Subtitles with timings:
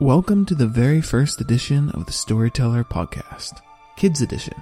[0.00, 3.60] Welcome to the very first edition of the Storyteller Podcast,
[3.96, 4.54] Kids Edition.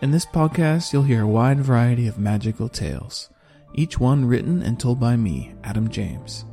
[0.00, 3.28] In this podcast, you'll hear a wide variety of magical tales,
[3.74, 6.46] each one written and told by me, Adam James.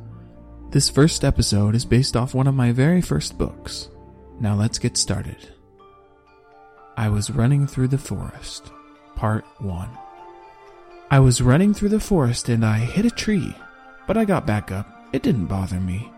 [0.68, 3.88] This first episode is based off one of my very first books.
[4.38, 5.48] Now let's get started.
[6.98, 8.70] I was running through the forest,
[9.16, 9.88] Part 1.
[11.10, 13.54] I was running through the forest and I hit a tree,
[14.06, 14.86] but I got back up.
[15.14, 16.12] It didn't bother me.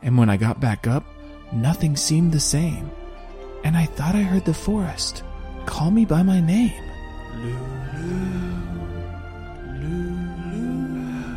[0.00, 1.04] And when I got back up,
[1.52, 2.90] nothing seemed the same.
[3.64, 5.22] And I thought I heard the forest
[5.66, 6.82] call me by my name.
[7.36, 8.32] Lulu.
[9.80, 11.36] Lulu.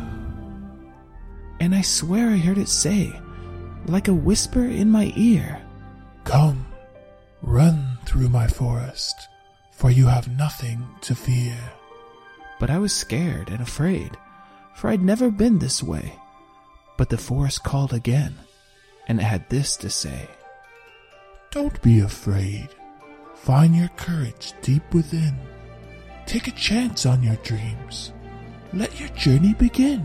[1.60, 3.12] And I swear I heard it say,
[3.86, 5.60] like a whisper in my ear,
[6.24, 6.66] Come,
[7.42, 9.28] run through my forest,
[9.70, 11.56] for you have nothing to fear.
[12.58, 14.16] But I was scared and afraid,
[14.74, 16.14] for I'd never been this way.
[16.96, 18.34] But the forest called again,
[19.08, 20.28] and it had this to say
[21.50, 22.68] Don't be afraid.
[23.34, 25.36] Find your courage deep within.
[26.26, 28.12] Take a chance on your dreams.
[28.72, 30.04] Let your journey begin.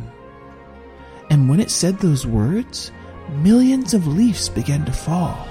[1.30, 2.92] And when it said those words,
[3.30, 5.48] millions of leaves began to fall,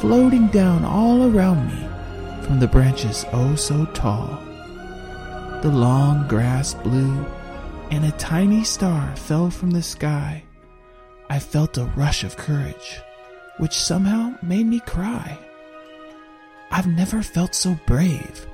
[0.00, 1.88] floating down all around me
[2.44, 4.38] from the branches oh so tall.
[5.62, 7.24] The long grass blew,
[7.90, 10.44] and a tiny star fell from the sky.
[11.30, 13.00] I felt a rush of courage,
[13.58, 15.38] which somehow made me cry.
[16.72, 18.46] I've never felt so brave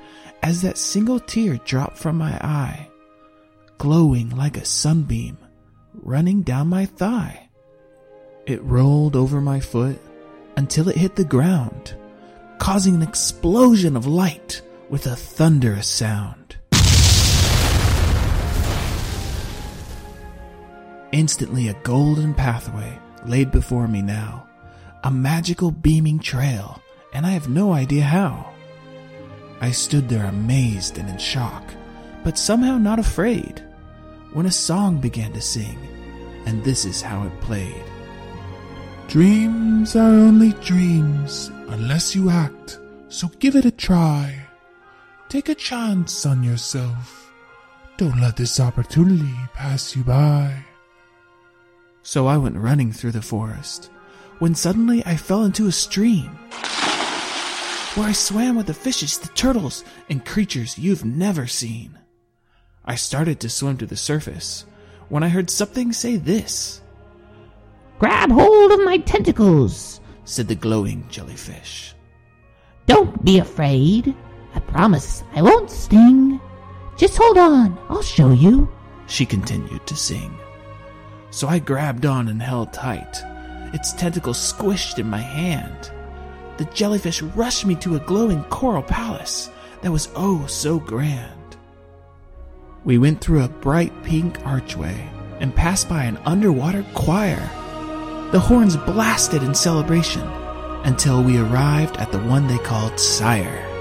[0.43, 2.87] as that single tear dropped from my eye,
[3.79, 5.39] glowing like a sunbeam
[6.03, 7.49] running down my thigh.
[8.45, 9.99] It rolled over my foot
[10.55, 11.95] until it hit the ground,
[12.59, 16.56] causing an explosion of light with a thunderous sound.
[21.11, 24.47] Instantly, a golden pathway laid before me now,
[25.03, 26.81] a magical beaming trail,
[27.13, 28.53] and I have no idea how.
[29.61, 31.63] I stood there amazed and in shock,
[32.23, 33.63] but somehow not afraid,
[34.33, 35.79] when a song began to sing,
[36.45, 37.83] and this is how it played.
[39.07, 44.37] Dreams are only dreams unless you act, so give it a try.
[45.29, 47.31] Take a chance on yourself.
[47.95, 50.66] Don't let this opportunity pass you by.
[52.07, 53.89] So I went running through the forest,
[54.39, 56.29] when suddenly I fell into a stream,
[57.95, 61.99] where I swam with the fishes, the turtles, and creatures you've never seen.
[62.85, 64.65] I started to swim to the surface
[65.09, 66.81] when I heard something say this.
[67.99, 71.93] Grab hold of my tentacles, said the glowing jellyfish.
[72.85, 74.15] Don't be afraid.
[74.55, 76.39] I promise I won't sting.
[76.95, 78.71] Just hold on, I'll show you.
[79.07, 80.33] She continued to sing.
[81.37, 83.23] So I grabbed on and held tight.
[83.71, 85.91] Its tentacles squished in my hand.
[86.57, 89.51] The jellyfish rushed me to a glowing coral palace
[89.83, 91.55] that was oh so grand.
[92.85, 95.07] We went through a bright pink archway
[95.39, 97.47] and passed by an underwater choir.
[98.31, 100.23] The horns blasted in celebration
[100.85, 103.76] until we arrived at the one they called Sire.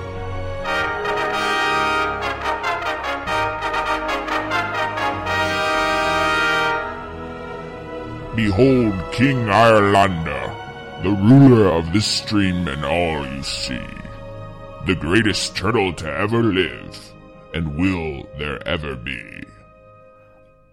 [8.36, 13.80] Behold King Irelanda, the ruler of this stream and all you see,
[14.84, 17.14] the greatest turtle to ever live,
[17.54, 19.42] and will there ever be.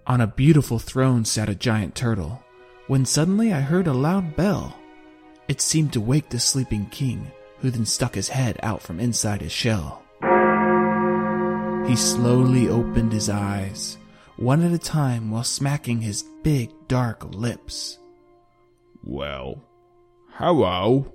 [0.06, 2.44] On a beautiful throne sat a giant turtle,
[2.88, 4.78] when suddenly I heard a loud bell.
[5.48, 9.42] It seemed to wake the sleeping king, who then stuck his head out from inside
[9.42, 10.04] his shell.
[11.88, 13.98] He slowly opened his eyes,
[14.44, 17.98] one at a time while smacking his big dark lips.
[19.02, 19.64] Well,
[20.34, 21.14] hello.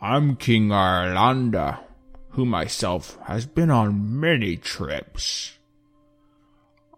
[0.00, 1.80] I'm King Irelanda,
[2.30, 5.58] who myself has been on many trips.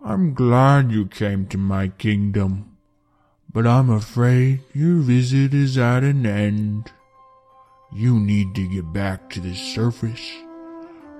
[0.05, 2.77] I'm glad you came to my kingdom,
[3.53, 6.93] but I'm afraid your visit is at an end.
[7.93, 10.31] You need to get back to the surface,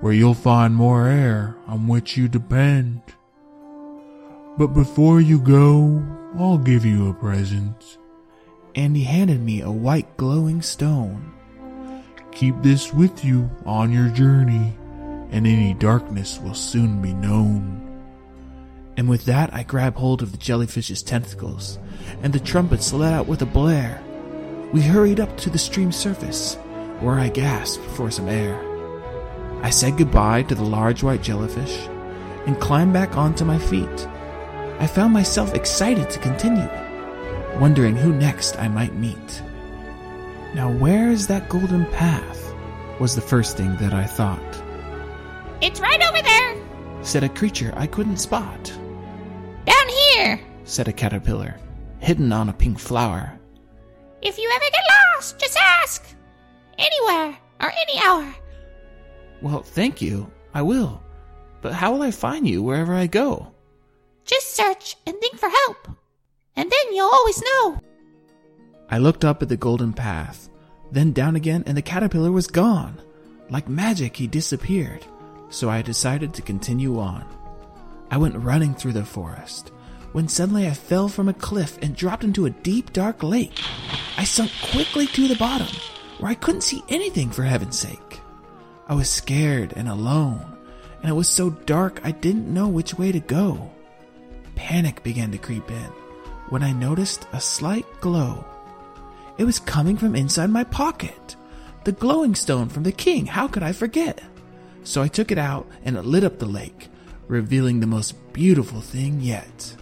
[0.01, 3.03] where you'll find more air on which you depend.
[4.59, 6.03] But before you go,
[6.39, 7.99] I'll give you a present.
[8.75, 11.35] And he handed me a white glowing stone.
[12.33, 14.75] Keep this with you on your journey,
[15.31, 17.83] and any darkness will soon be known.
[18.97, 21.79] And with that, I grabbed hold of the jellyfish's tentacles,
[22.23, 24.03] and the trumpets let out with a blare.
[24.73, 26.57] We hurried up to the stream surface,
[27.01, 28.59] where I gasped for some air.
[29.63, 31.77] I said goodbye to the large white jellyfish
[32.47, 34.09] and climbed back onto my feet.
[34.79, 36.69] I found myself excited to continue,
[37.59, 39.43] wondering who next I might meet.
[40.55, 42.47] Now, where is that golden path?
[42.99, 44.63] was the first thing that I thought.
[45.61, 46.57] It's right over there.
[47.03, 48.65] Said a creature I couldn't spot.
[49.65, 50.41] Down here.
[50.65, 51.59] Said a caterpillar,
[51.99, 53.39] hidden on a pink flower.
[54.23, 54.83] If you ever get
[55.15, 56.05] lost, just ask.
[56.79, 58.35] Anywhere or any hour.
[59.43, 60.31] Well, thank you.
[60.55, 61.03] I will.
[61.61, 63.53] But how will I find you wherever I go?
[64.27, 65.89] Just search and think for help.
[66.57, 67.81] And then you'll always know.
[68.91, 70.49] I looked up at the golden path,
[70.91, 73.01] then down again, and the caterpillar was gone.
[73.49, 75.05] Like magic, he disappeared.
[75.49, 77.25] So I decided to continue on.
[78.11, 79.73] I went running through the forest
[80.13, 83.61] when suddenly I fell from a cliff and dropped into a deep, dark lake.
[84.17, 85.69] I sunk quickly to the bottom,
[86.19, 88.21] where I couldn't see anything for heaven's sake.
[88.89, 90.57] I was scared and alone,
[91.03, 93.71] and it was so dark I didn't know which way to go.
[94.57, 95.91] Panic began to creep in
[96.49, 98.45] when I noticed a slight glow.
[99.39, 101.37] It was coming from inside my pocket.
[101.85, 104.21] The glowing stone from the king, how could I forget?
[104.83, 106.89] So I took it out and it lit up the lake,
[107.29, 109.77] revealing the most beautiful thing yet.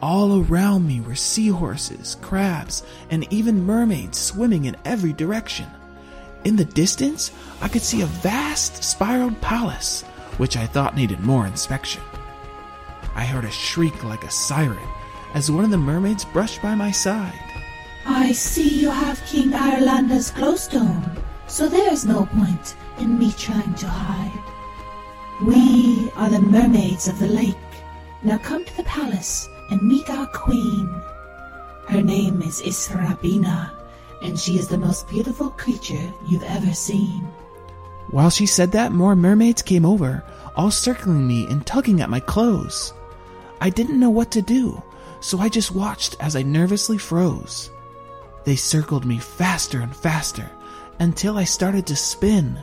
[0.00, 5.66] All around me were seahorses, crabs, and even mermaids swimming in every direction.
[6.44, 7.30] In the distance,
[7.60, 10.02] I could see a vast spiraled palace,
[10.38, 12.02] which I thought needed more inspection.
[13.14, 14.88] I heard a shriek like a siren
[15.34, 17.38] as one of the mermaids brushed by my side.
[18.06, 23.86] I see you have King Irelanda's glowstone, so there's no point in me trying to
[23.86, 24.42] hide.
[25.46, 27.56] We are the mermaids of the lake.
[28.22, 30.88] Now come to the palace and meet our queen.
[31.88, 33.70] Her name is Israbina,
[34.22, 37.26] and she is the most beautiful creature you've ever seen.
[38.10, 40.22] While she said that, more mermaids came over,
[40.54, 42.92] all circling me and tugging at my clothes.
[43.62, 44.82] I didn't know what to do,
[45.20, 47.70] so I just watched as I nervously froze.
[48.44, 50.50] They circled me faster and faster
[50.98, 52.58] until I started to spin.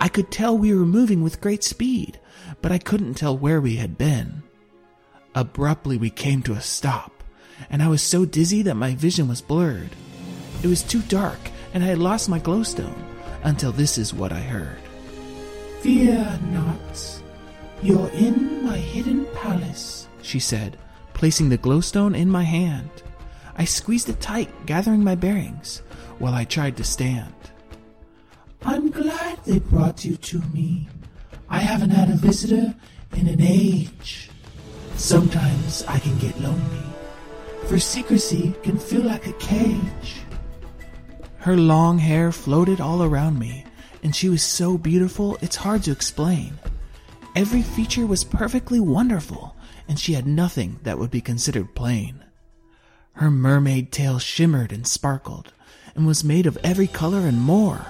[0.00, 2.18] I could tell we were moving with great speed,
[2.62, 4.42] but I couldn't tell where we had been.
[5.34, 7.22] Abruptly, we came to a stop,
[7.68, 9.90] and I was so dizzy that my vision was blurred.
[10.62, 13.04] It was too dark, and I had lost my glowstone
[13.42, 14.78] until this is what I heard.
[15.82, 17.22] Fear not.
[17.82, 20.78] You're in my hidden palace, she said,
[21.14, 22.90] placing the glowstone in my hand.
[23.56, 25.82] I squeezed it tight, gathering my bearings,
[26.18, 27.32] while I tried to stand.
[28.62, 30.88] I'm glad they brought you to me.
[31.48, 32.74] I haven't had a visitor
[33.14, 34.30] in an age.
[34.96, 36.86] Sometimes I can get lonely,
[37.66, 40.22] for secrecy can feel like a cage.
[41.38, 43.64] Her long hair floated all around me,
[44.02, 46.58] and she was so beautiful it's hard to explain.
[47.34, 49.55] Every feature was perfectly wonderful,
[49.88, 52.24] and she had nothing that would be considered plain.
[53.12, 55.52] Her mermaid tail shimmered and sparkled,
[55.94, 57.86] and was made of every color and more.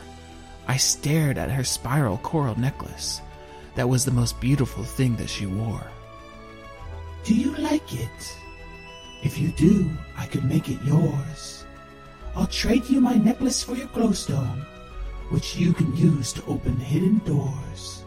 [0.68, 3.20] I stared at her spiral coral necklace.
[3.74, 5.86] That was the most beautiful thing that she wore.
[7.24, 8.36] Do you like it?
[9.22, 11.64] If you do, I could make it yours.
[12.36, 14.64] I'll trade you my necklace for your glowstone,
[15.30, 18.04] which you can use to open hidden doors.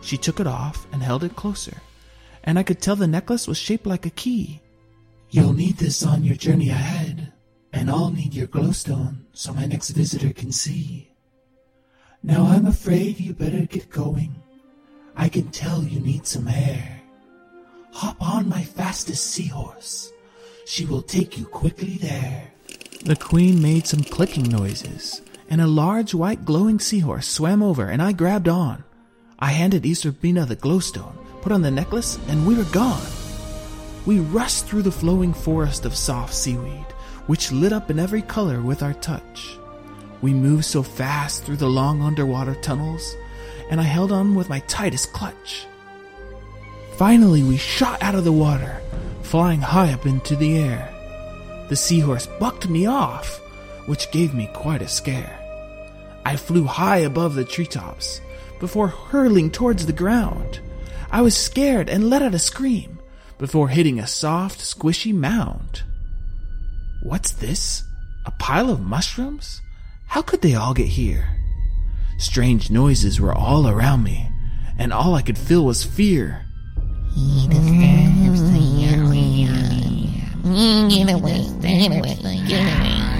[0.00, 1.76] She took it off and held it closer,
[2.44, 4.60] and I could tell the necklace was shaped like a key.
[5.30, 7.32] You'll need this on your journey ahead,
[7.72, 11.10] and I'll need your glowstone so my next visitor can see.
[12.22, 14.34] Now I'm afraid you better get going.
[15.16, 17.00] I can tell you need some air.
[17.92, 20.12] Hop on my fastest seahorse.
[20.66, 22.52] She will take you quickly there.
[23.04, 28.00] The queen made some clicking noises, and a large white glowing seahorse swam over, and
[28.00, 28.84] I grabbed on.
[29.38, 33.06] I handed Isabina the glowstone, put on the necklace, and we were gone.
[34.06, 36.86] We rushed through the flowing forest of soft seaweed,
[37.26, 39.58] which lit up in every color with our touch.
[40.22, 43.14] We moved so fast through the long underwater tunnels,
[43.70, 45.66] and I held on with my tightest clutch.
[46.96, 48.80] Finally, we shot out of the water,
[49.22, 50.88] flying high up into the air.
[51.68, 53.40] The seahorse bucked me off,
[53.86, 55.38] which gave me quite a scare.
[56.24, 58.20] I flew high above the treetops
[58.60, 60.60] before hurling towards the ground.
[61.12, 62.98] I was scared and let out a scream
[63.36, 65.82] before hitting a soft, squishy mound.
[67.02, 67.84] What's this?
[68.24, 69.60] A pile of mushrooms?
[70.06, 71.28] How could they all get here?
[72.16, 74.30] Strange noises were all around me,
[74.78, 76.46] and all I could feel was fear.
[80.44, 83.11] Get away, get away, get away.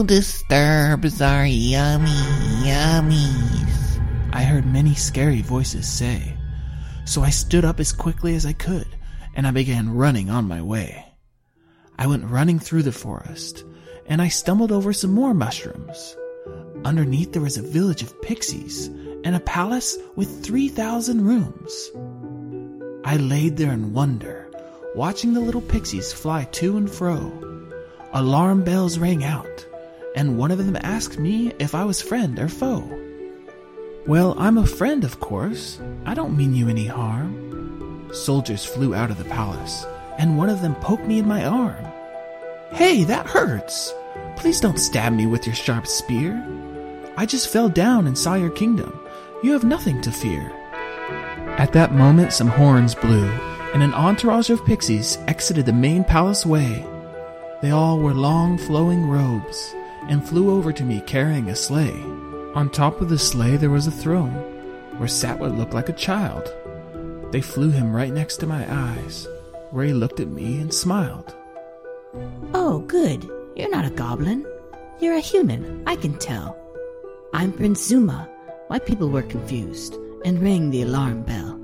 [0.00, 2.08] Disturbs our yummy,
[2.64, 4.02] yummies?
[4.32, 6.34] I heard many scary voices say.
[7.04, 8.88] So I stood up as quickly as I could,
[9.34, 11.04] and I began running on my way.
[11.98, 13.64] I went running through the forest,
[14.06, 16.16] and I stumbled over some more mushrooms.
[16.86, 18.86] Underneath there was a village of pixies
[19.24, 21.90] and a palace with 3,000 rooms.
[23.04, 24.50] I laid there in wonder,
[24.96, 27.30] watching the little pixies fly to and fro.
[28.14, 29.66] Alarm bells rang out,
[30.14, 32.98] and one of them asked me if I was friend or foe.
[34.06, 35.80] Well, I'm a friend, of course.
[36.04, 38.10] I don't mean you any harm.
[38.12, 39.86] Soldiers flew out of the palace,
[40.18, 41.84] and one of them poked me in my arm.
[42.72, 43.92] Hey, that hurts!
[44.36, 46.44] Please don't stab me with your sharp spear.
[47.16, 48.98] I just fell down and saw your kingdom.
[49.42, 50.50] You have nothing to fear.
[51.58, 53.28] At that moment, some horns blew,
[53.72, 56.84] and an entourage of pixies exited the main palace way.
[57.60, 59.74] They all wore long, flowing robes
[60.08, 62.02] and flew over to me carrying a sleigh.
[62.54, 64.32] On top of the sleigh, there was a throne
[64.98, 66.52] where sat what looked like a child.
[67.30, 69.26] They flew him right next to my eyes,
[69.70, 71.34] where he looked at me and smiled.
[72.52, 73.28] Oh, good.
[73.56, 74.46] You're not a goblin.
[75.00, 76.56] You're a human, I can tell.
[77.32, 78.28] I'm Prince Zuma.
[78.68, 81.58] My people were confused and rang the alarm bell.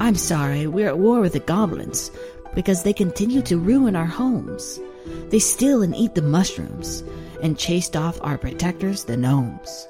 [0.00, 2.10] I'm sorry, we're at war with the goblins
[2.56, 4.80] because they continue to ruin our homes.
[5.28, 7.04] They steal and eat the mushrooms
[7.42, 9.86] and chased off our protectors, the gnomes.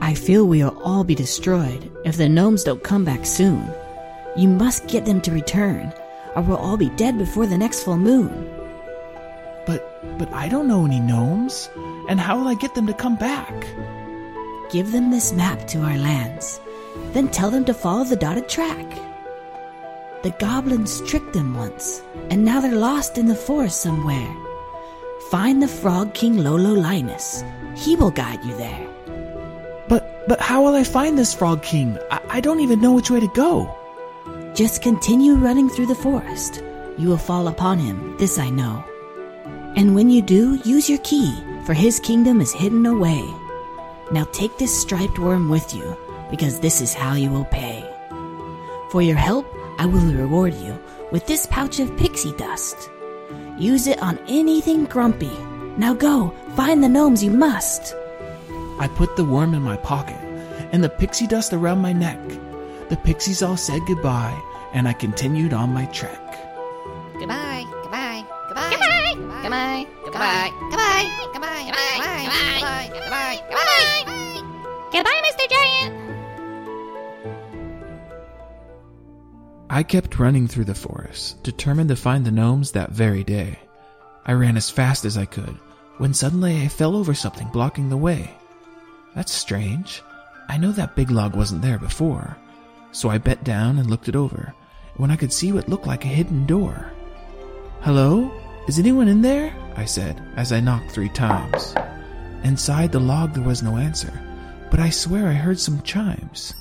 [0.00, 3.68] I feel we'll all be destroyed if the gnomes don't come back soon.
[4.36, 5.92] You must get them to return,
[6.36, 8.28] or we'll all be dead before the next full moon.
[9.66, 11.70] But, but I don't know any gnomes,
[12.08, 13.66] and how will I get them to come back?
[14.70, 16.60] Give them this map to our lands,
[17.12, 19.05] then tell them to follow the dotted track.
[20.26, 24.36] The goblins tricked them once, and now they're lost in the forest somewhere.
[25.30, 27.44] Find the Frog King Lolo Linus.
[27.76, 28.88] He will guide you there.
[29.88, 31.96] But, but how will I find this Frog King?
[32.10, 33.72] I, I don't even know which way to go.
[34.52, 36.60] Just continue running through the forest.
[36.98, 38.82] You will fall upon him, this I know.
[39.76, 43.24] And when you do, use your key, for his kingdom is hidden away.
[44.10, 45.96] Now take this striped worm with you,
[46.32, 47.88] because this is how you will pay.
[48.90, 49.46] For your help,
[49.78, 50.78] I will reward you
[51.12, 52.90] with this pouch of pixie dust.
[53.58, 55.36] Use it on anything grumpy.
[55.76, 57.94] Now go, find the gnomes you must.
[58.78, 60.16] I put the worm in my pocket
[60.72, 62.18] and the pixie dust around my neck.
[62.88, 64.38] The pixies all said goodbye,
[64.72, 66.20] and I continued on my trek.
[67.18, 74.42] Goodbye, goodbye, goodbye, goodbye, goodbye, goodbye, goodbye, goodbye, goodbye, goodbye, goodbye, goodbye,
[74.92, 75.50] goodbye, Mr.
[75.50, 76.05] Giant.
[79.68, 83.58] I kept running through the forest, determined to find the gnomes that very day.
[84.24, 85.58] I ran as fast as I could,
[85.98, 88.30] when suddenly I fell over something blocking the way.
[89.16, 90.02] That's strange.
[90.48, 92.36] I know that big log wasn't there before.
[92.92, 94.54] So I bent down and looked it over,
[94.98, 96.92] when I could see what looked like a hidden door.
[97.80, 98.30] Hello?
[98.68, 99.52] Is anyone in there?
[99.76, 101.74] I said, as I knocked three times.
[102.44, 104.12] Inside the log there was no answer,
[104.70, 106.54] but I swear I heard some chimes.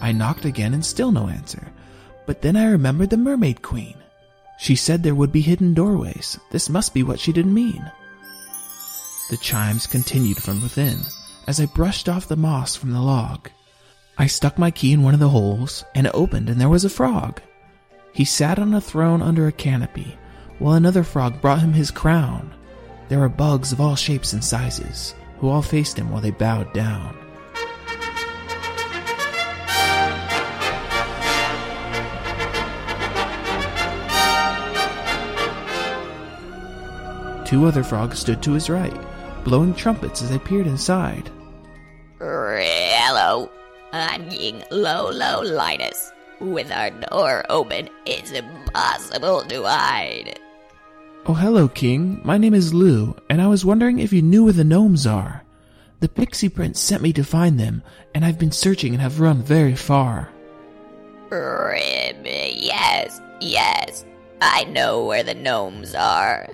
[0.00, 1.72] I knocked again and still no answer.
[2.26, 3.96] But then I remembered the Mermaid Queen.
[4.58, 6.38] She said there would be hidden doorways.
[6.50, 7.90] This must be what she didn't mean.
[9.30, 10.98] The chimes continued from within
[11.46, 13.50] as I brushed off the moss from the log.
[14.18, 16.84] I stuck my key in one of the holes and it opened and there was
[16.84, 17.40] a frog.
[18.12, 20.18] He sat on a throne under a canopy
[20.58, 22.52] while another frog brought him his crown.
[23.08, 26.72] There were bugs of all shapes and sizes who all faced him while they bowed
[26.72, 27.16] down.
[37.48, 38.92] Two other frogs stood to his right,
[39.42, 41.30] blowing trumpets as they peered inside.
[42.18, 43.50] Hello,
[43.90, 46.12] I'm King Lolo Linus.
[46.40, 50.38] With our door open, it's impossible to hide.
[51.24, 52.20] Oh, hello, King.
[52.22, 55.42] My name is Lou, and I was wondering if you knew where the gnomes are.
[56.00, 57.82] The Pixie Prince sent me to find them,
[58.14, 60.28] and I've been searching and have run very far.
[61.32, 64.04] Yes, yes,
[64.42, 66.50] I know where the gnomes are.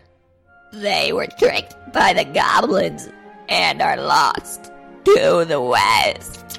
[0.75, 3.09] They were tricked by the goblins
[3.49, 4.73] and are lost
[5.05, 6.59] to the west.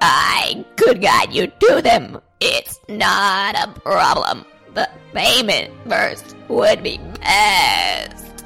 [0.00, 2.20] I could guide you to them.
[2.40, 4.44] It's not a problem.
[4.72, 8.44] But payment first would be best.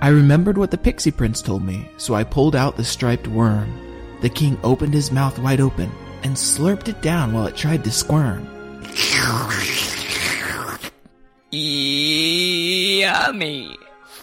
[0.00, 3.70] I remembered what the Pixie Prince told me, so I pulled out the striped worm.
[4.22, 7.90] The king opened his mouth wide open and slurped it down while it tried to
[7.90, 8.48] squirm.
[11.50, 13.76] Yummy.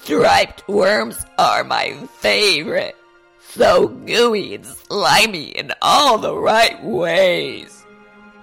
[0.10, 2.96] Striped worms are my favorite.
[3.52, 7.86] so gooey and slimy in all the right ways.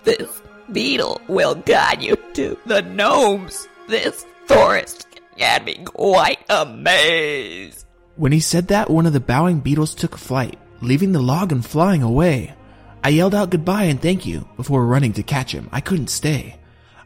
[0.04, 3.66] This beetle will guide you to the gnomes.
[3.88, 7.84] This forest can be quite a maze.
[8.14, 11.66] When he said that, one of the bowing beetles took flight, leaving the log and
[11.66, 12.54] flying away.
[13.02, 15.68] I yelled out goodbye and thank you before running to catch him.
[15.72, 16.60] I couldn't stay.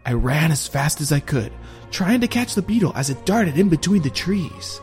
[0.04, 1.50] I ran as fast as I could,
[1.90, 4.80] trying to catch the beetle as it darted in between the trees.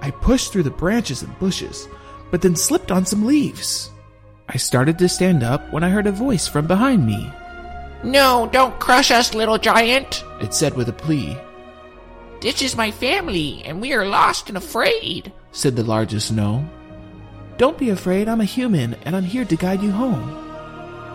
[0.00, 1.88] I pushed through the branches and bushes,
[2.30, 3.90] but then slipped on some leaves.
[4.48, 7.32] I started to stand up when I heard a voice from behind me.
[8.04, 10.24] No, don't crush us, little giant.
[10.40, 11.36] It said with a plea,
[12.40, 15.32] This is my family, and we are lost and afraid.
[15.52, 16.68] said the largest gnome.
[17.58, 20.38] Don't be afraid, I'm a human, and I'm here to guide you home.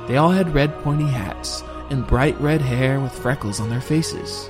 [0.08, 4.50] They all had red pointy hats and bright red hair with freckles on their faces.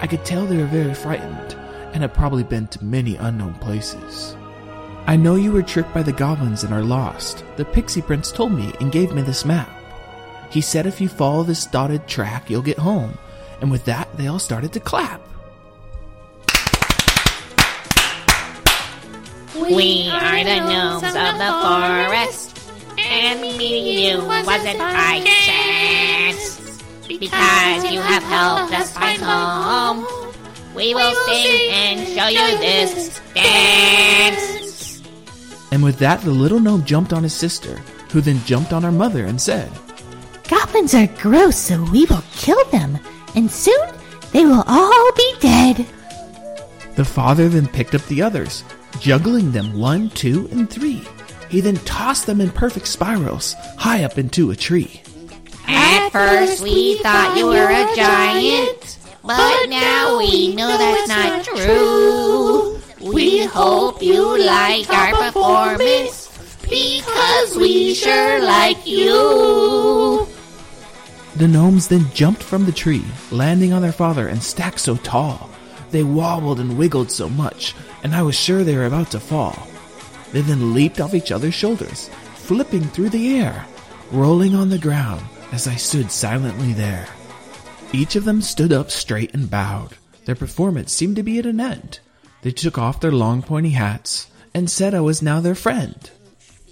[0.00, 1.54] I could tell they were very frightened
[1.92, 4.36] and had probably been to many unknown places.
[5.06, 7.44] I know you were tricked by the goblins and are lost.
[7.56, 9.70] The pixie prince told me and gave me this map.
[10.50, 13.16] He said if you follow this dotted track, you'll get home.
[13.60, 15.22] And with that, they all started to clap.
[19.54, 25.65] We are the gnomes of the forest, and meeting you wasn't by chance.
[27.08, 30.06] Because you have helped us find home,
[30.74, 35.02] we will sing and show you this dance.
[35.70, 37.76] And with that, the little gnome jumped on his sister,
[38.10, 39.70] who then jumped on her mother and said,
[40.48, 42.98] Goblins are gross, so we will kill them,
[43.34, 43.88] and soon
[44.32, 45.86] they will all be dead.
[46.96, 48.64] The father then picked up the others,
[49.00, 51.06] juggling them one, two, and three.
[51.48, 55.02] He then tossed them in perfect spirals high up into a tree.
[55.68, 62.80] At first we thought you were a giant, but now we know that's not true.
[63.00, 70.28] We hope you like our performance, because we sure like you.
[71.36, 75.50] The gnomes then jumped from the tree, landing on their father and stacked so tall.
[75.90, 79.66] They wobbled and wiggled so much, and I was sure they were about to fall.
[80.32, 83.66] They then leaped off each other's shoulders, flipping through the air,
[84.10, 87.06] rolling on the ground as I stood silently there.
[87.92, 89.96] Each of them stood up straight and bowed.
[90.24, 92.00] Their performance seemed to be at an end.
[92.42, 96.10] They took off their long pointy hats and said I was now their friend.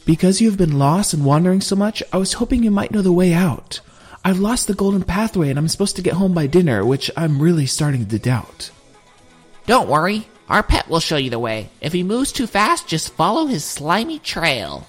[0.04, 3.02] Because you have been lost and wandering so much, I was hoping you might know
[3.02, 3.80] the way out.
[4.24, 7.40] I've lost the golden pathway and I'm supposed to get home by dinner, which I'm
[7.40, 8.70] really starting to doubt.
[9.66, 11.70] Don't worry, our pet will show you the way.
[11.80, 14.86] If he moves too fast, just follow his slimy trail.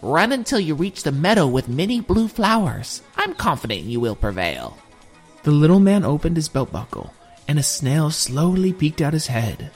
[0.00, 3.02] Run until you reach the meadow with many blue flowers.
[3.16, 4.78] I'm confident you will prevail.
[5.42, 7.12] The little man opened his belt buckle,
[7.48, 9.70] and a snail slowly peeked out his head.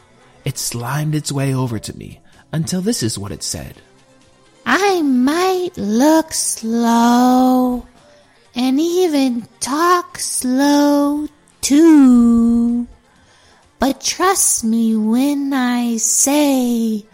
[0.44, 2.20] It slimed its way over to me
[2.52, 3.82] until this is what it said.
[4.64, 7.86] I might look slow
[8.54, 11.26] and even talk slow
[11.62, 12.86] too.
[13.78, 17.06] But trust me when I say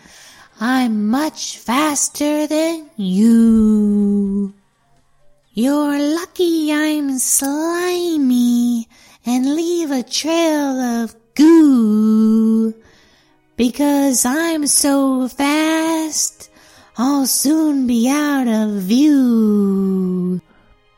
[0.60, 4.52] I'm much faster than you.
[5.52, 8.88] You're lucky I'm slimy
[9.24, 12.74] and leave a trail of goo.
[13.56, 16.50] Because I'm so fast,
[16.96, 20.40] I'll soon be out of view.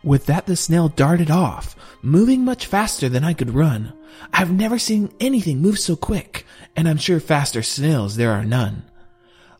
[0.02, 3.92] With that, the snail darted off, moving much faster than I could run.
[4.32, 8.84] I've never seen anything move so quick, and I'm sure faster snails there are none.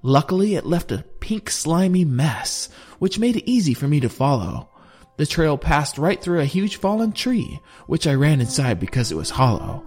[0.03, 4.69] Luckily, it left a pink slimy mess, which made it easy for me to follow.
[5.19, 9.17] The trail passed right through a huge fallen tree, which I ran inside because it
[9.17, 9.85] was hollow.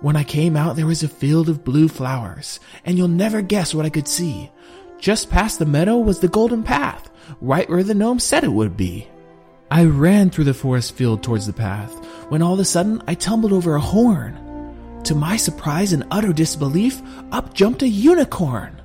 [0.00, 3.74] When I came out, there was a field of blue flowers, and you'll never guess
[3.74, 4.50] what I could see.
[4.98, 8.76] Just past the meadow was the golden path, right where the gnome said it would
[8.76, 9.08] be.
[9.70, 11.92] I ran through the forest field towards the path,
[12.28, 14.38] when all of a sudden I tumbled over a horn.
[15.04, 17.00] To my surprise and utter disbelief,
[17.32, 18.81] up jumped a unicorn.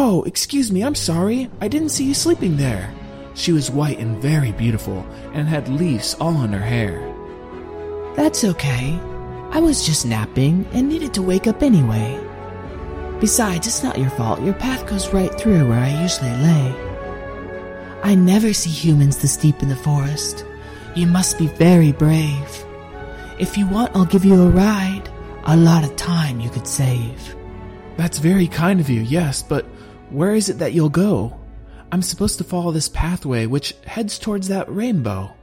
[0.00, 1.50] Oh, excuse me, I'm sorry.
[1.60, 2.94] I didn't see you sleeping there.
[3.34, 7.02] She was white and very beautiful, and had leaves all on her hair.
[8.14, 8.96] That's okay.
[9.50, 12.16] I was just napping and needed to wake up anyway.
[13.18, 14.40] Besides, it's not your fault.
[14.40, 16.74] Your path goes right through where I usually lay.
[18.04, 20.46] I never see humans this deep in the forest.
[20.94, 22.64] You must be very brave.
[23.40, 25.10] If you want, I'll give you a ride.
[25.46, 27.34] A lot of time you could save.
[27.96, 29.66] That's very kind of you, yes, but
[30.10, 31.38] where is it that you'll go?
[31.90, 35.34] I'm supposed to follow this pathway which heads towards that rainbow.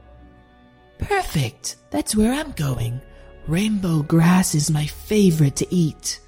[0.98, 1.76] Perfect.
[1.90, 3.00] That's where I'm going.
[3.46, 6.20] Rainbow grass is my favorite to eat.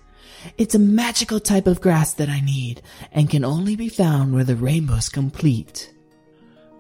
[0.57, 4.45] It's a magical type of grass that I need and can only be found where
[4.45, 5.93] the rainbow's complete.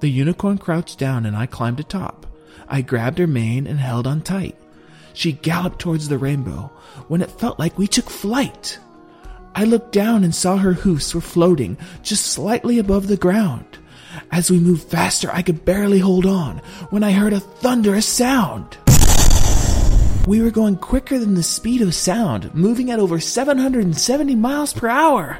[0.01, 2.27] The unicorn crouched down and I climbed atop.
[2.69, 4.57] I grabbed her mane and held on tight.
[5.13, 6.71] She galloped towards the rainbow
[7.09, 8.79] when it felt like we took flight.
[9.55, 13.79] I looked down and saw her hoofs were floating just slightly above the ground.
[14.31, 16.59] As we moved faster, I could barely hold on
[16.91, 18.79] when I heard a thunderous sound.
[20.27, 24.89] We were going quicker than the speed of sound, moving at over 770 miles per
[24.89, 25.39] hour.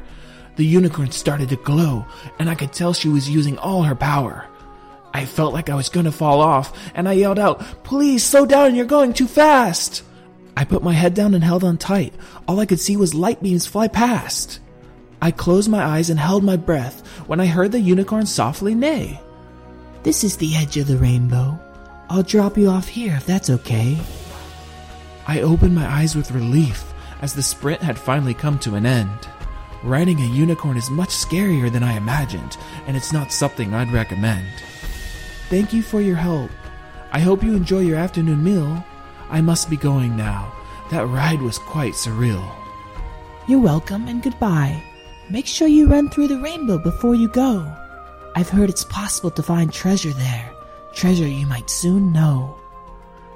[0.55, 2.05] The unicorn started to glow,
[2.39, 4.47] and I could tell she was using all her power.
[5.13, 8.45] I felt like I was going to fall off, and I yelled out, Please slow
[8.45, 10.03] down, you're going too fast.
[10.55, 12.13] I put my head down and held on tight.
[12.47, 14.59] All I could see was light beams fly past.
[15.21, 19.21] I closed my eyes and held my breath when I heard the unicorn softly neigh.
[20.03, 21.59] This is the edge of the rainbow.
[22.09, 23.97] I'll drop you off here if that's okay.
[25.27, 29.27] I opened my eyes with relief as the sprint had finally come to an end.
[29.83, 32.57] Riding a unicorn is much scarier than I imagined,
[32.87, 34.47] and it's not something I'd recommend.
[35.49, 36.51] Thank you for your help.
[37.11, 38.83] I hope you enjoy your afternoon meal.
[39.29, 40.53] I must be going now.
[40.89, 42.43] That ride was quite surreal.
[43.47, 44.83] You're welcome and goodbye.
[45.29, 47.71] Make sure you run through the rainbow before you go.
[48.35, 50.51] I've heard it's possible to find treasure there.
[50.93, 52.55] Treasure you might soon know.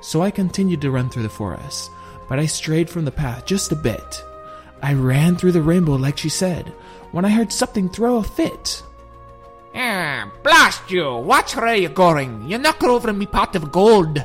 [0.01, 1.91] So I continued to run through the forest,
[2.27, 4.23] but I strayed from the path just a bit.
[4.82, 6.73] I ran through the rainbow like she said,
[7.12, 8.84] when I heard something throw a fit.
[9.75, 11.15] Ah, blast you!
[11.15, 12.49] Watch where you're going.
[12.49, 14.23] You knock over me pot of gold.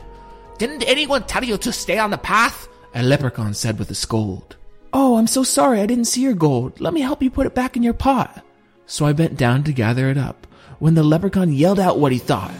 [0.59, 2.69] Didn't anyone tell you to stay on the path?
[2.95, 4.57] A leprechaun said with a scold.
[4.93, 6.81] Oh, I'm so sorry I didn't see your gold.
[6.81, 8.45] Let me help you put it back in your pot.
[8.87, 10.49] So I bent down to gather it up
[10.81, 12.55] when the leprechaun yelled out what he thought.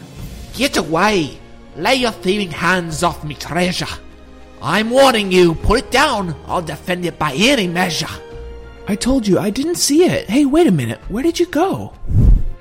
[0.53, 1.37] Get away!
[1.75, 3.87] Lay your thieving hands off me treasure.
[4.61, 6.35] I'm warning you, put it down.
[6.45, 8.07] I'll defend it by any measure.
[8.87, 10.29] I told you I didn't see it.
[10.29, 10.99] Hey, wait a minute.
[11.09, 11.93] Where did you go?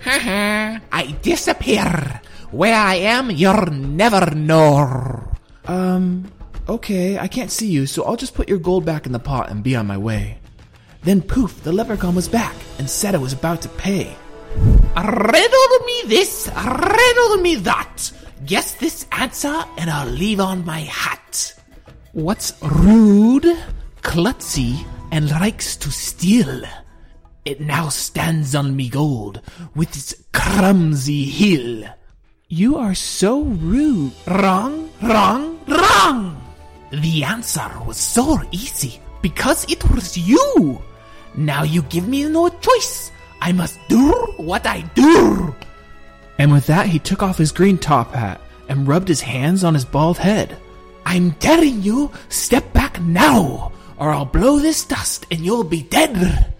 [0.02, 2.20] Ha ha, I disappear.
[2.50, 5.22] Where I am, you'll never know.
[5.66, 6.32] Um,
[6.66, 9.50] okay, I can't see you, so I'll just put your gold back in the pot
[9.50, 10.38] and be on my way.
[11.02, 14.16] Then poof, the leprechaun was back and said I was about to pay.
[14.96, 18.10] Riddle me this, riddle me that.
[18.46, 21.54] Guess this answer and I'll leave on my hat.
[22.12, 23.58] What's rude,
[24.02, 26.62] klutzy, and likes to steal?
[27.44, 29.42] It now stands on me gold
[29.74, 31.97] with its clumsy heel.
[32.50, 34.12] You are so rude.
[34.26, 36.42] Wrong, wrong, wrong.
[36.90, 40.80] The answer was so easy because it was you.
[41.36, 43.12] Now you give me no choice.
[43.42, 45.54] I must do what I do.
[46.38, 49.74] And with that, he took off his green top hat and rubbed his hands on
[49.74, 50.56] his bald head.
[51.04, 56.54] I'm telling you, step back now, or I'll blow this dust and you'll be dead.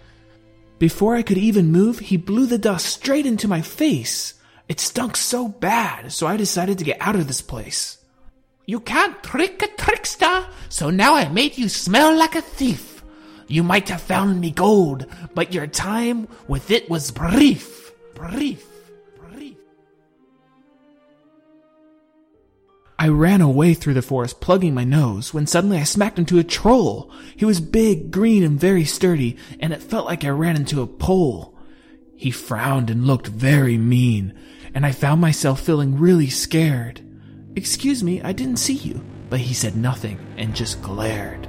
[0.79, 4.35] Before I could even move, he blew the dust straight into my face.
[4.69, 7.99] It stunk so bad, so I decided to get out of this place.
[8.67, 13.03] You can't trick a trickster, so now I made you smell like a thief.
[13.47, 17.93] You might have found me gold, but your time with it was brief.
[18.15, 18.67] Brief.
[19.31, 19.57] Brief.
[22.99, 26.45] I ran away through the forest, plugging my nose, when suddenly I smacked into a
[26.45, 27.11] troll.
[27.35, 30.87] He was big, green, and very sturdy, and it felt like I ran into a
[30.87, 31.55] pole.
[32.17, 34.35] He frowned and looked very mean,
[34.75, 37.01] and I found myself feeling really scared.
[37.57, 41.49] Excuse me, I didn't see you, but he said nothing and just glared.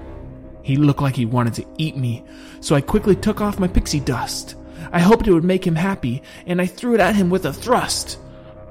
[0.64, 2.24] He looked like he wanted to eat me,
[2.62, 4.56] so I quickly took off my pixie dust.
[4.92, 7.54] I hoped it would make him happy, and I threw it at him with a
[7.54, 8.20] thrust.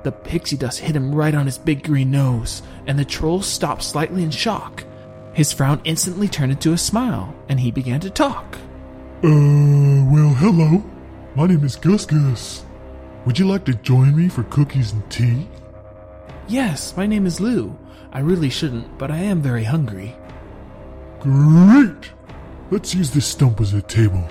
[0.04, 3.82] The pixie dust hit him right on his big green nose, and the troll stopped
[3.82, 4.84] slightly in shock.
[5.32, 8.56] His frown instantly turned into a smile, and he began to talk.
[9.22, 10.82] Uh, well, hello.
[11.34, 12.64] My name is Gus Gus.
[13.24, 15.48] Would you like to join me for cookies and tea?
[16.46, 17.76] Yes, my name is Lou.
[18.12, 20.16] I really shouldn't, but I am very hungry.
[21.20, 22.12] Great!
[22.70, 24.26] Let's use this stump as a table.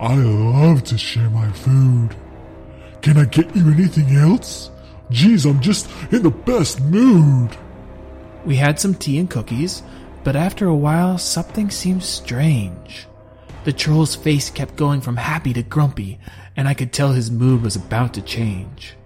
[0.00, 2.14] I love to share my food.
[3.02, 4.70] Can I get you anything else?
[5.10, 7.56] Geez, I'm just in the best mood.
[8.44, 9.82] We had some tea and cookies,
[10.24, 13.06] but after a while, something seemed strange.
[13.64, 16.18] The troll's face kept going from happy to grumpy,
[16.58, 18.96] and I could tell his mood was about to change.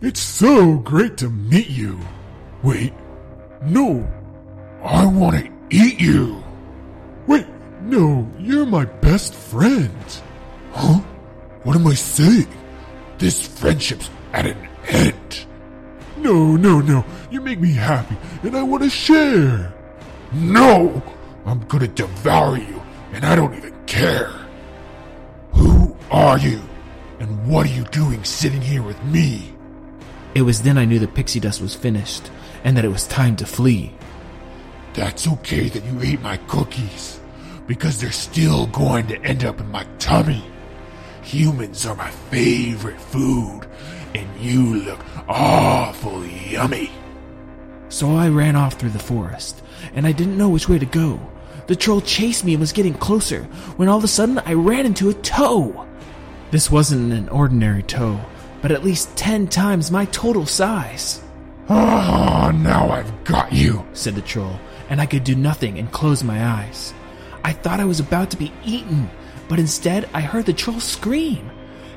[0.00, 1.98] It's so great to meet you.
[2.62, 2.92] Wait,
[3.64, 4.08] no,
[4.84, 6.40] I want to eat you.
[7.26, 7.46] Wait,
[7.82, 10.22] no, you're my best friend.
[10.70, 11.00] Huh?
[11.64, 12.46] What am I saying?
[13.18, 15.46] This friendship's at an end.
[16.16, 19.74] No, no, no, you make me happy and I want to share.
[20.32, 21.02] No,
[21.44, 22.80] I'm gonna devour you
[23.12, 24.30] and I don't even care.
[25.54, 26.69] Who are you?
[27.20, 29.54] And what are you doing sitting here with me?
[30.34, 32.30] It was then I knew the pixie dust was finished
[32.64, 33.92] and that it was time to flee.
[34.94, 37.20] That's okay that you ate my cookies,
[37.66, 40.44] because they're still going to end up in my tummy.
[41.22, 43.62] Humans are my favorite food,
[44.14, 46.90] and you look awful yummy.
[47.88, 49.62] So I ran off through the forest,
[49.94, 51.20] and I didn't know which way to go.
[51.68, 53.44] The troll chased me and was getting closer
[53.76, 55.86] when all of a sudden I ran into a toe.
[56.50, 58.20] This wasn't an ordinary toe,
[58.60, 61.22] but at least ten times my total size.
[61.68, 64.58] Ah, now I've got you, said the troll,
[64.88, 66.92] and I could do nothing and close my eyes.
[67.44, 69.08] I thought I was about to be eaten,
[69.48, 71.48] but instead I heard the troll scream.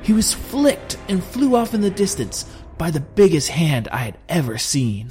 [0.02, 2.44] He was flicked and flew off in the distance
[2.78, 5.10] by the biggest hand I had ever seen.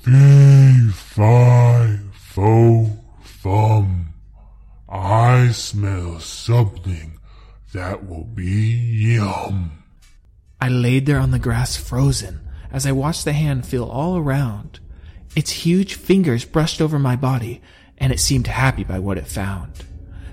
[0.00, 2.90] Fee, fi, fo,
[3.22, 4.14] fum.
[4.88, 7.20] I smell something
[7.72, 9.82] that will be yum.
[10.60, 14.80] I laid there on the grass frozen as I watched the hand feel all around.
[15.34, 17.62] Its huge fingers brushed over my body,
[17.98, 19.84] and it seemed happy by what it found.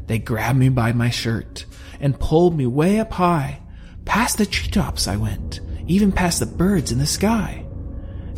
[0.07, 1.65] They grabbed me by my shirt
[1.99, 3.61] and pulled me way up high.
[4.05, 7.65] Past the treetops I went, even past the birds in the sky.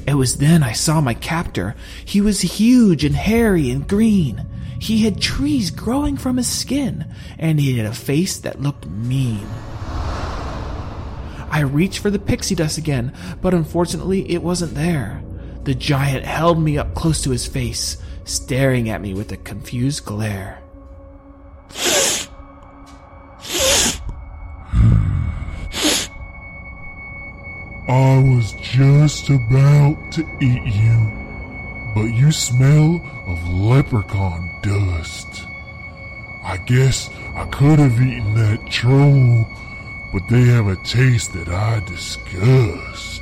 [0.08, 1.76] It was then I saw my captor.
[2.04, 4.46] He was huge and hairy and green.
[4.82, 7.06] He had trees growing from his skin,
[7.38, 9.46] and he had a face that looked mean.
[11.52, 13.14] I reached for the pixie dust again,
[13.44, 15.22] but unfortunately it wasn't there.
[15.66, 20.04] The giant held me up close to his face, staring at me with a confused
[20.04, 20.64] glare.
[27.88, 31.21] I was just about to eat you,
[31.94, 35.46] but you smell of leprechaun dust.
[36.44, 39.46] I guess I could have eaten that troll,
[40.14, 43.22] but they have a taste that I disgust.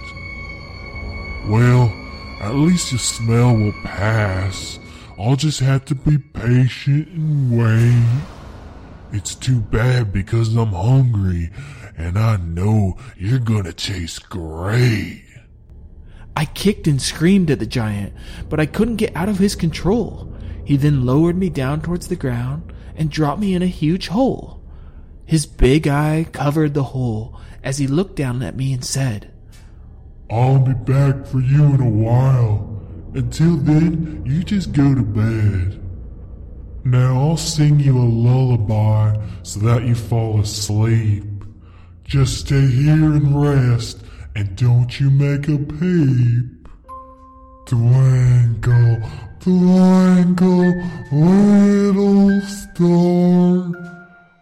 [1.48, 1.94] Well,
[2.40, 4.80] at least your smell will pass.
[5.18, 8.24] I'll just have to be patient and wait.
[9.12, 11.50] It's too bad because I'm hungry
[11.98, 15.24] and I know you're gonna taste great.
[16.40, 18.14] I kicked and screamed at the giant,
[18.48, 20.34] but I couldn't get out of his control.
[20.64, 24.64] He then lowered me down towards the ground and dropped me in a huge hole.
[25.26, 29.34] His big eye covered the hole as he looked down at me and said,
[30.32, 32.82] I'll be back for you in a while.
[33.14, 35.84] Until then, you just go to bed.
[36.86, 41.26] Now I'll sing you a lullaby so that you fall asleep.
[42.06, 44.06] Just stay here and rest,
[44.40, 46.70] and don't you make a peep.
[47.66, 48.98] Twinkle,
[49.42, 50.74] twinkle,
[51.12, 53.74] little star.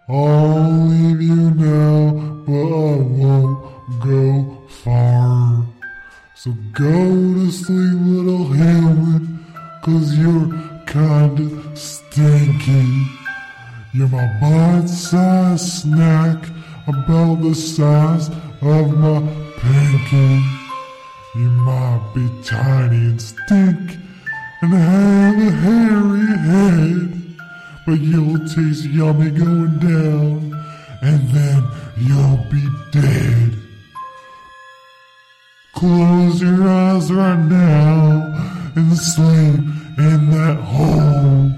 [0.08, 2.12] I'll leave you now,
[2.46, 3.58] but I won't
[4.00, 5.66] go far.
[6.36, 6.94] So go
[7.38, 9.46] to sleep, little human,
[9.82, 10.54] cause you're
[10.86, 13.08] kinda stinky.
[13.94, 16.38] You're my bite-sized snack
[16.88, 18.30] about the size
[18.62, 20.42] of my pinky.
[21.36, 23.98] You might be tiny and stink
[24.62, 27.38] and have a hairy head,
[27.86, 30.54] but you'll taste yummy going down,
[31.02, 31.64] and then
[31.98, 33.54] you'll be dead.
[35.74, 39.60] Close your eyes right now and sleep
[40.00, 41.52] in that hole.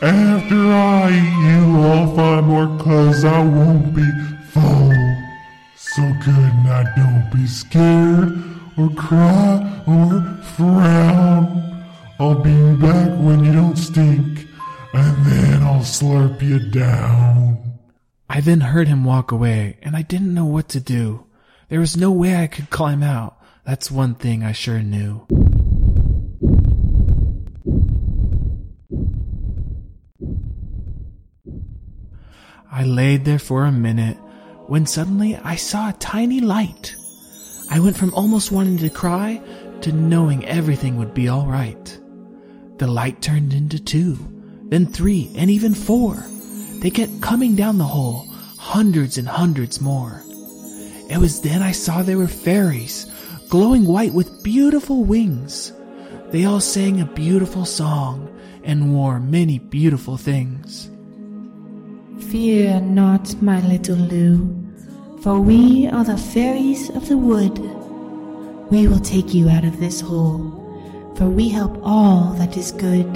[0.00, 4.10] After I eat you, I'll find more cause I won't be
[4.52, 5.25] full.
[5.94, 8.36] So good night, don't be scared
[8.76, 11.86] or cry or frown.
[12.18, 14.46] I'll be back when you don't stink,
[14.92, 17.78] and then I'll slurp you down.
[18.28, 21.24] I then heard him walk away, and I didn't know what to do.
[21.68, 23.38] There was no way I could climb out.
[23.64, 25.24] That's one thing I sure knew.
[32.70, 34.18] I laid there for a minute
[34.68, 36.96] when suddenly I saw a tiny light.
[37.70, 39.42] I went from almost wanting to cry
[39.82, 42.00] to knowing everything would be alright.
[42.78, 44.18] The light turned into two,
[44.64, 46.24] then three, and even four.
[46.80, 48.26] They kept coming down the hole,
[48.58, 50.22] hundreds and hundreds more.
[51.08, 53.06] It was then I saw they were fairies,
[53.48, 55.72] glowing white with beautiful wings.
[56.30, 58.28] They all sang a beautiful song
[58.64, 60.90] and wore many beautiful things.
[62.18, 64.54] Fear not, my little Lou,
[65.22, 67.58] for we are the fairies of the wood.
[68.70, 70.50] We will take you out of this hole,
[71.16, 73.06] for we help all that is good.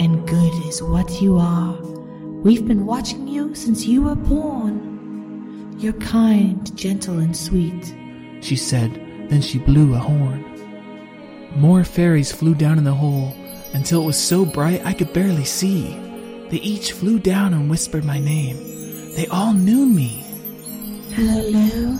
[0.00, 1.74] and good is what you are.
[2.42, 5.74] We've been watching you since you were born.
[5.78, 7.94] You're kind, gentle, and sweet.
[8.40, 8.92] She said,
[9.28, 10.44] then she blew a horn.
[11.56, 13.34] More fairies flew down in the hole
[13.72, 15.96] until it was so bright I could barely see.
[16.50, 18.56] They each flew down and whispered my name.
[19.16, 20.24] They all knew me.
[21.14, 21.98] Hello.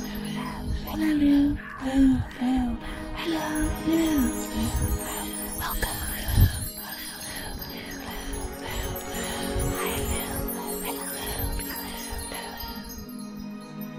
[0.85, 1.15] Hello.
[1.15, 2.77] Lou, Lou.
[3.17, 4.45] Hello, Lou.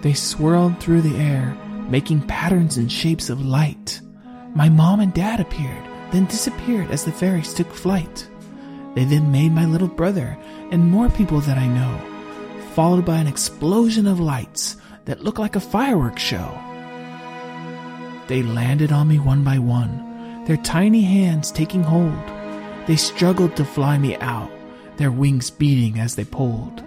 [0.01, 1.57] They swirled through the air,
[1.89, 3.99] making patterns and shapes of light.
[4.53, 8.29] My mom and dad appeared, then disappeared as the fairies took flight.
[8.95, 10.37] They then made my little brother
[10.71, 11.99] and more people that I know,
[12.73, 16.57] followed by an explosion of lights that looked like a fireworks show.
[18.27, 22.17] They landed on me one by one, their tiny hands taking hold.
[22.87, 24.51] They struggled to fly me out,
[24.97, 26.81] their wings beating as they pulled.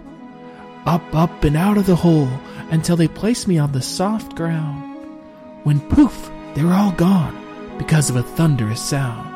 [0.85, 2.29] Up, up, and out of the hole
[2.71, 4.83] until they placed me on the soft ground.
[5.63, 9.28] When poof, they were all gone because of a thunderous sound.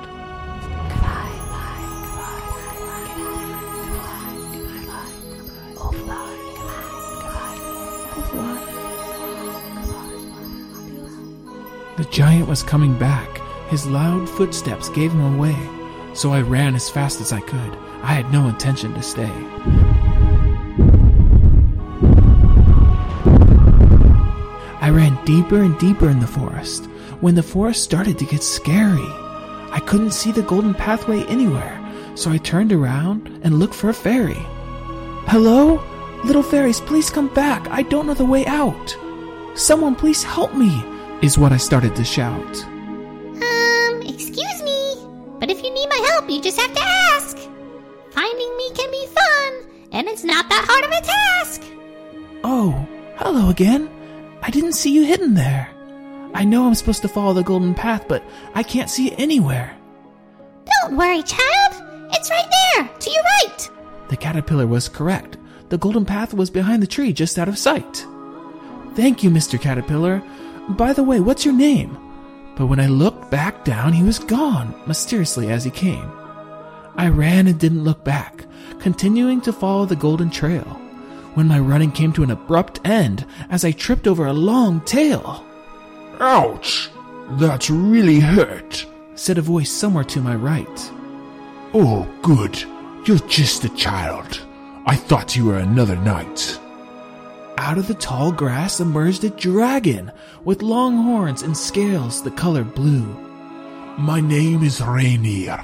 [12.13, 13.41] Giant was coming back.
[13.69, 15.57] His loud footsteps gave him away,
[16.13, 17.77] so I ran as fast as I could.
[18.03, 19.31] I had no intention to stay.
[24.79, 26.85] I ran deeper and deeper in the forest
[27.19, 29.09] when the forest started to get scary.
[29.71, 31.79] I couldn't see the golden pathway anywhere,
[32.13, 34.45] so I turned around and looked for a fairy.
[35.25, 35.81] Hello?
[36.25, 37.67] Little fairies, please come back.
[37.69, 38.95] I don't know the way out.
[39.55, 40.83] Someone please help me,
[41.23, 42.63] is what I started to shout.
[42.65, 45.07] Um, excuse me,
[45.39, 47.37] but if you need my help, you just have to ask.
[48.11, 51.63] Finding me can be fun, and it's not that hard of a task.
[52.43, 53.89] Oh, hello again.
[54.41, 55.69] I didn't see you hidden there.
[56.33, 58.21] I know I'm supposed to follow the golden path, but
[58.53, 59.77] I can't see it anywhere.
[60.81, 62.09] Don't worry, child.
[62.11, 63.69] It's right there, to your right.
[64.09, 65.37] The caterpillar was correct.
[65.69, 68.05] The golden path was behind the tree, just out of sight.
[68.95, 69.59] Thank you, Mr.
[69.59, 70.21] Caterpillar.
[70.69, 71.97] By the way, what's your name?
[72.55, 76.09] But when I looked back down, he was gone, mysteriously as he came.
[76.95, 78.45] I ran and didn't look back,
[78.79, 80.63] continuing to follow the golden trail,
[81.33, 85.45] when my running came to an abrupt end as I tripped over a long tail.
[86.19, 86.89] Ouch!
[87.31, 88.85] That's really hurt.
[89.15, 90.91] Said a voice somewhere to my right.
[91.73, 92.61] Oh, good.
[93.05, 94.45] You're just a child.
[94.85, 96.59] I thought you were another knight.
[97.57, 100.11] Out of the tall grass emerged a dragon
[100.43, 103.05] with long horns and scales the color blue.
[103.97, 105.63] My name is Rainier.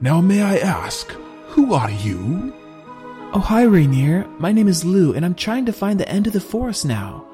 [0.00, 1.10] Now may I ask,
[1.46, 2.52] who are you?
[3.32, 4.26] Oh, hi, Rainier.
[4.38, 7.24] My name is Lou, and I'm trying to find the end of the forest now.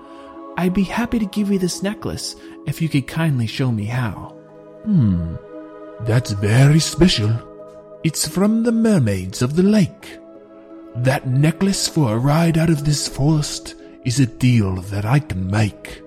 [0.56, 2.36] I'd be happy to give you this necklace
[2.66, 4.36] if you could kindly show me how.
[4.84, 5.36] Hmm,
[6.00, 7.32] that's very special.
[8.04, 10.18] It's from the mermaids of the lake.
[10.96, 15.50] That necklace for a ride out of this forest is a deal that I can
[15.50, 16.02] make.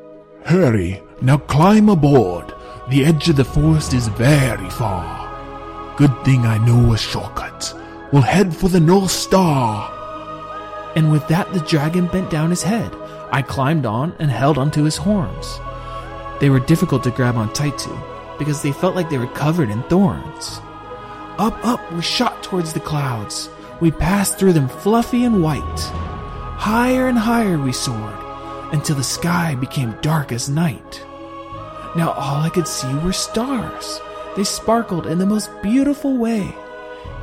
[0.45, 2.53] Hurry, now climb aboard.
[2.89, 5.95] The edge of the forest is very far.
[5.97, 7.73] Good thing I know a shortcut.
[8.11, 9.91] We'll head for the North Star.
[10.95, 12.95] And with that, the dragon bent down his head.
[13.31, 15.59] I climbed on and held onto his horns.
[16.39, 19.69] They were difficult to grab on tight to because they felt like they were covered
[19.69, 20.61] in thorns.
[21.39, 23.49] Up, up, we shot towards the clouds.
[23.81, 26.16] We passed through them fluffy and white.
[26.57, 28.17] Higher and higher we soared
[28.73, 31.05] until the sky became dark as night.
[31.95, 34.01] Now all I could see were stars.
[34.35, 36.53] They sparkled in the most beautiful way,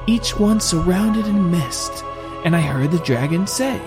[0.06, 1.92] each one surrounded in mist,
[2.44, 3.80] and I heard the dragon say,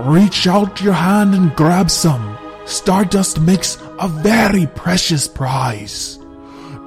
[0.00, 2.38] Reach out your hand and grab some.
[2.66, 6.18] Stardust makes a very precious prize.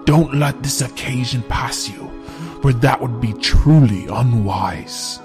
[0.06, 2.10] Don't let this occasion pass you,
[2.62, 5.20] for that would be truly unwise.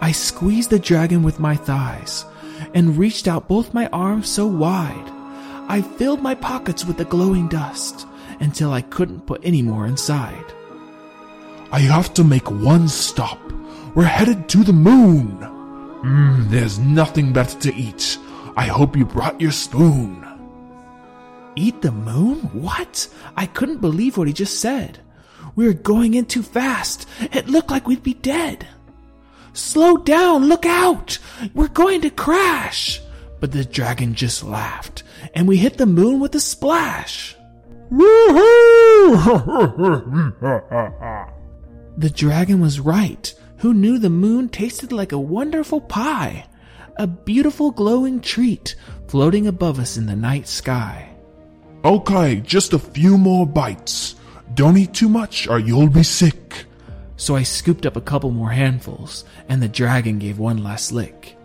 [0.00, 2.24] I squeezed the dragon with my thighs
[2.74, 5.12] and reached out both my arms so wide.
[5.68, 8.06] I filled my pockets with the glowing dust
[8.40, 10.44] until I couldn't put any more inside.
[11.72, 13.40] I have to make one stop.
[13.94, 15.38] We're headed to the moon.
[15.38, 18.18] Mmm, there's nothing better to eat.
[18.56, 20.22] I hope you brought your spoon.
[21.56, 22.40] Eat the moon?
[22.52, 23.08] What?
[23.36, 25.00] I couldn't believe what he just said.
[25.54, 27.08] We were going in too fast.
[27.32, 28.68] It looked like we'd be dead.
[29.56, 31.18] Slow down, look out!
[31.54, 33.00] We're going to crash!
[33.40, 35.02] But the dragon just laughed,
[35.32, 37.34] and we hit the moon with a splash.
[37.90, 39.14] Woohoo!
[41.96, 43.34] the dragon was right.
[43.58, 46.44] Who knew the moon tasted like a wonderful pie?
[46.96, 48.76] A beautiful glowing treat
[49.08, 51.16] floating above us in the night sky.
[51.82, 54.16] Okay, just a few more bites.
[54.52, 56.65] Don't eat too much or you'll be sick.
[57.16, 61.36] So I scooped up a couple more handfuls, and the dragon gave one last lick.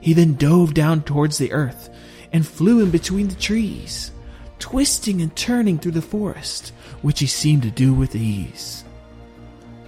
[0.00, 1.88] He then dove down towards the earth
[2.32, 4.10] and flew in between the trees,
[4.58, 8.84] twisting and turning through the forest, which he seemed to do with ease.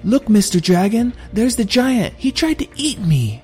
[0.04, 0.62] Look, Mr.
[0.62, 2.14] Dragon, there's the giant.
[2.16, 3.42] He tried to eat me.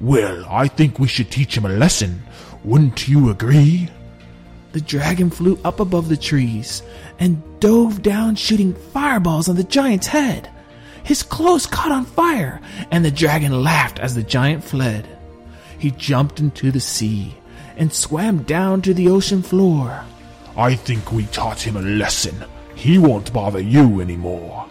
[0.00, 2.22] Well, I think we should teach him a lesson.
[2.62, 3.88] Wouldn't you agree?
[4.72, 6.82] The dragon flew up above the trees
[7.18, 10.50] and dove down, shooting fireballs on the giant's head.
[11.04, 15.06] His clothes caught on fire, and the dragon laughed as the giant fled.
[15.78, 17.36] He jumped into the sea
[17.76, 20.04] and swam down to the ocean floor.
[20.56, 22.44] I think we taught him a lesson.
[22.74, 24.66] He won't bother you anymore.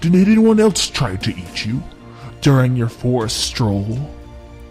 [0.00, 1.82] Did anyone else try to eat you
[2.40, 3.98] during your forest stroll?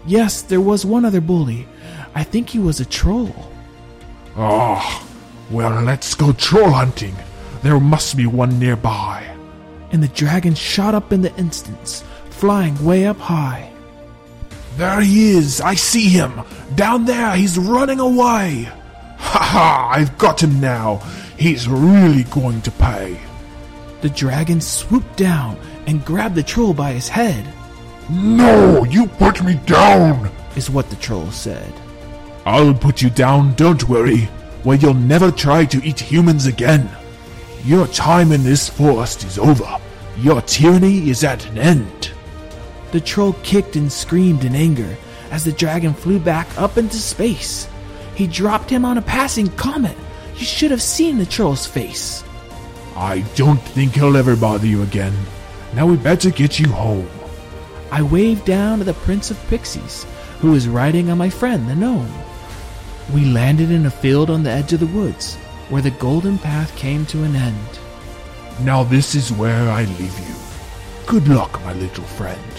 [0.06, 1.66] Yes, there was one other bully.
[2.14, 3.34] I think he was a troll.
[4.36, 5.06] Ah,
[5.50, 7.14] well, let's go troll hunting.
[7.62, 9.29] There must be one nearby.
[9.90, 13.72] And the dragon shot up in the instance, flying way up high.
[14.76, 15.60] There he is!
[15.60, 16.40] I see him!
[16.74, 18.68] Down there, he's running away!
[19.18, 19.90] Ha ha!
[19.92, 20.96] I've got him now!
[21.36, 23.18] He's really going to pay!
[24.00, 27.52] The dragon swooped down and grabbed the troll by his head.
[28.08, 28.84] No!
[28.84, 30.30] You put me down!
[30.56, 31.72] Is what the troll said.
[32.46, 34.22] I'll put you down, don't worry,
[34.62, 36.88] where you'll never try to eat humans again.
[37.64, 39.78] Your time in this forest is over.
[40.16, 42.10] Your tyranny is at an end.
[42.92, 44.96] The troll kicked and screamed in anger
[45.30, 47.68] as the dragon flew back up into space.
[48.14, 49.96] He dropped him on a passing comet.
[50.36, 52.24] You should have seen the troll's face.
[52.96, 55.14] I don't think he'll ever bother you again.
[55.74, 57.08] Now we better get you home.
[57.92, 60.06] I waved down to the Prince of Pixies,
[60.40, 62.12] who was riding on my friend the gnome.
[63.12, 65.36] We landed in a field on the edge of the woods,
[65.70, 67.78] where the golden path came to an end.
[68.60, 70.34] Now this is where I leave you.
[71.06, 72.52] Good luck, my little friend.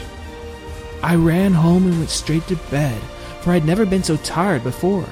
[1.03, 2.99] I ran home and went straight to bed,
[3.41, 5.07] for I'd never been so tired before.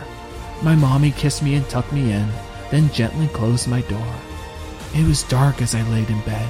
[0.62, 2.28] My mommy kissed me and tucked me in,
[2.72, 4.16] then gently closed my door.
[4.96, 6.50] It was dark as I laid in bed,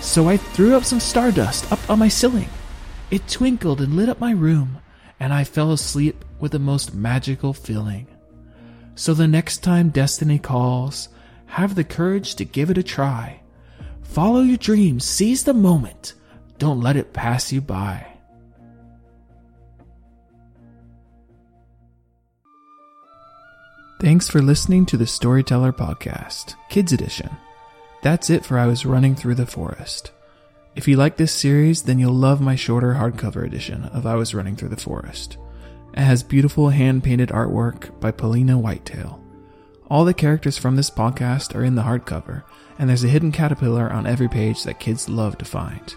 [0.00, 2.48] so I threw up some stardust up on my ceiling.
[3.10, 4.78] It twinkled and lit up my room,
[5.18, 8.06] and I fell asleep with the most magical feeling.
[8.98, 11.08] So the next time destiny calls,
[11.46, 13.38] have the courage to give it a try.
[14.02, 16.14] Follow your dreams, seize the moment,
[16.58, 18.04] don't let it pass you by.
[24.00, 27.30] Thanks for listening to the Storyteller Podcast, Kids Edition.
[28.02, 30.10] That's it for I Was Running Through the Forest.
[30.74, 34.34] If you like this series, then you'll love my shorter hardcover edition of I Was
[34.34, 35.38] Running Through the Forest.
[35.98, 39.20] It has beautiful hand painted artwork by Paulina Whitetail.
[39.90, 42.44] All the characters from this podcast are in the hardcover,
[42.78, 45.96] and there's a hidden caterpillar on every page that kids love to find.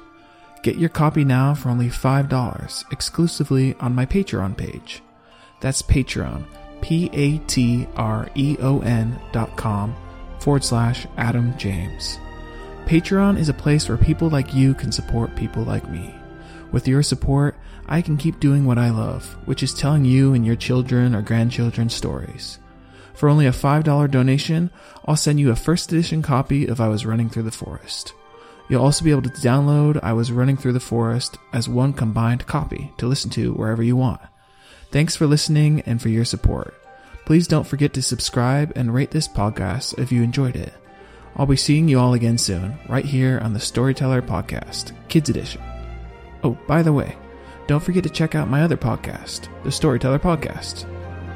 [0.64, 5.04] Get your copy now for only $5 exclusively on my Patreon page.
[5.60, 6.45] That's Patreon,
[6.82, 9.95] P A T R E O N dot com
[10.39, 12.18] forward slash Adam James.
[12.86, 16.12] Patreon is a place where people like you can support people like me.
[16.72, 17.55] With your support,
[17.88, 21.22] I can keep doing what I love, which is telling you and your children or
[21.22, 22.59] grandchildren stories.
[23.13, 24.72] For only a $5 donation,
[25.05, 28.13] I'll send you a first edition copy of I Was Running Through the Forest.
[28.69, 32.47] You'll also be able to download I Was Running Through the Forest as one combined
[32.47, 34.22] copy to listen to wherever you want.
[34.91, 36.74] Thanks for listening and for your support.
[37.26, 40.74] Please don't forget to subscribe and rate this podcast if you enjoyed it.
[41.36, 45.70] I'll be seeing you all again soon, right here on the Storyteller Podcast, Kids Edition.
[46.43, 47.15] Oh, by the way,
[47.67, 50.85] don't forget to check out my other podcast, the Storyteller Podcast.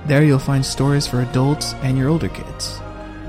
[0.07, 2.79] There you'll find stories for adults and your older kids.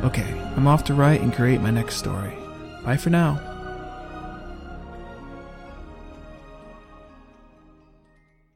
[0.02, 2.32] Okay, I'm off to write and create my next story.
[2.84, 3.55] Bye for now.